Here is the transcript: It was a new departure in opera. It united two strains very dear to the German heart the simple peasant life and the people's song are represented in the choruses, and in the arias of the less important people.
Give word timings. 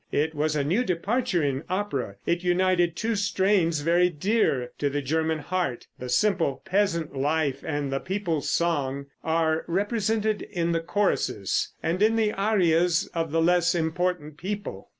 It 0.11 0.33
was 0.33 0.55
a 0.55 0.63
new 0.63 0.83
departure 0.83 1.43
in 1.43 1.63
opera. 1.69 2.15
It 2.25 2.43
united 2.43 2.95
two 2.95 3.15
strains 3.15 3.81
very 3.81 4.09
dear 4.09 4.71
to 4.79 4.89
the 4.89 4.99
German 5.03 5.37
heart 5.37 5.85
the 5.99 6.09
simple 6.09 6.63
peasant 6.65 7.15
life 7.15 7.63
and 7.63 7.93
the 7.93 7.99
people's 7.99 8.49
song 8.49 9.05
are 9.23 9.63
represented 9.67 10.41
in 10.41 10.71
the 10.71 10.81
choruses, 10.81 11.73
and 11.83 12.01
in 12.01 12.15
the 12.15 12.31
arias 12.33 13.11
of 13.13 13.31
the 13.31 13.43
less 13.43 13.75
important 13.75 14.37
people. 14.37 14.89